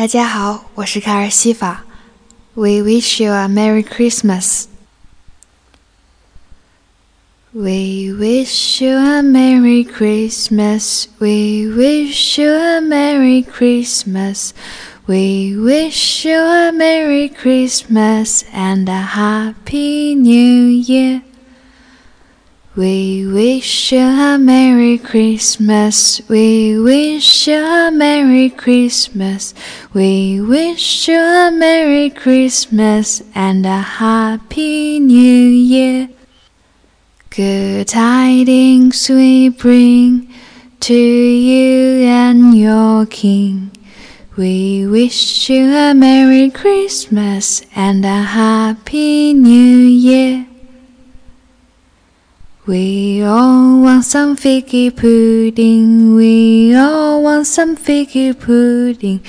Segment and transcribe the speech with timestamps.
[0.00, 1.84] 大家好，我是卡尔西法。
[2.54, 4.66] We wish you a Merry Christmas.
[7.52, 11.06] We wish you a Merry Christmas.
[11.18, 14.50] We wish you a Merry Christmas.
[15.06, 21.22] We wish you a Merry Christmas and a Happy New Year.
[22.73, 26.21] We wish you a Merry Christmas.
[26.29, 29.53] We wish you a Merry Christmas.
[29.93, 36.07] We wish you a Merry Christmas and a Happy New Year.
[37.29, 40.33] Good tidings we bring
[40.79, 43.71] to you and your King.
[44.37, 49.80] We wish you a Merry Christmas and a Happy New Year.
[52.71, 56.15] We all want some figgy pudding.
[56.15, 59.19] We all want some figgy pudding.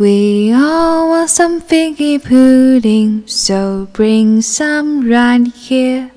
[0.00, 3.24] We all want some figgy pudding.
[3.28, 6.10] So bring some right here.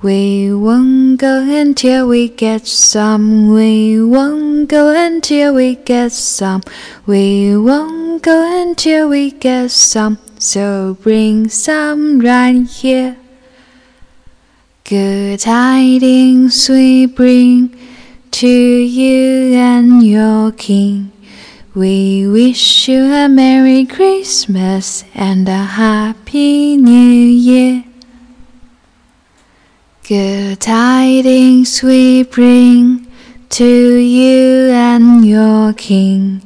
[0.00, 3.48] We won't go until we get some.
[3.52, 6.62] We won't go until we get some.
[7.04, 10.18] We won't go until we get some.
[10.38, 13.16] So bring some right here.
[14.88, 17.76] Good tidings we bring
[18.30, 21.10] to you and your King.
[21.74, 27.82] We wish you a Merry Christmas and a Happy New Year.
[30.06, 33.08] Good tidings we bring
[33.58, 36.42] to you and your King.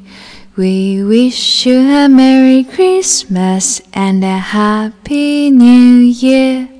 [0.56, 6.79] We wish you a Merry Christmas and a Happy New Year.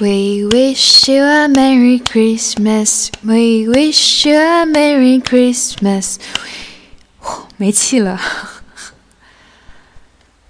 [0.00, 3.10] We wish you a Merry Christmas.
[3.24, 6.18] We wish you a Merry Christmas.
[7.56, 8.20] 没气了。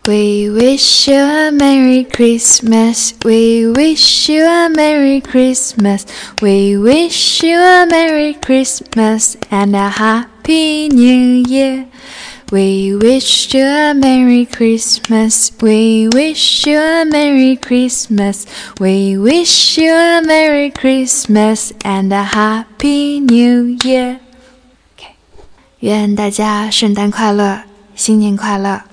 [0.09, 3.13] We wish you a Merry Christmas.
[3.25, 6.07] We wish you a Merry Christmas.
[6.41, 11.87] We wish you a Merry Christmas and a Happy New Year.
[12.51, 15.51] We wish you a Merry Christmas.
[15.61, 18.47] We wish you a Merry Christmas.
[18.79, 24.21] We wish you a Merry Christmas and a Happy New Year.
[25.81, 27.63] 愿大家圣诞快乐，
[27.95, 28.90] 新年快乐。